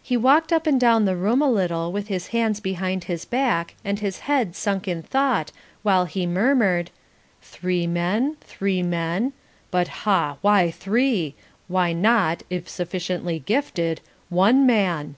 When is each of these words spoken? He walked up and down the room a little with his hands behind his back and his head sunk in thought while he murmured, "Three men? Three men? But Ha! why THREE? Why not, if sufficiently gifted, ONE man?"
He 0.00 0.16
walked 0.16 0.52
up 0.52 0.68
and 0.68 0.78
down 0.78 1.04
the 1.04 1.16
room 1.16 1.42
a 1.42 1.50
little 1.50 1.90
with 1.90 2.06
his 2.06 2.28
hands 2.28 2.60
behind 2.60 3.02
his 3.10 3.24
back 3.24 3.74
and 3.84 3.98
his 3.98 4.20
head 4.30 4.54
sunk 4.54 4.86
in 4.86 5.02
thought 5.02 5.50
while 5.82 6.04
he 6.04 6.26
murmured, 6.26 6.92
"Three 7.42 7.84
men? 7.84 8.36
Three 8.40 8.84
men? 8.84 9.32
But 9.72 9.88
Ha! 10.06 10.36
why 10.42 10.70
THREE? 10.70 11.34
Why 11.66 11.92
not, 11.92 12.44
if 12.48 12.68
sufficiently 12.68 13.40
gifted, 13.40 14.00
ONE 14.28 14.64
man?" 14.64 15.16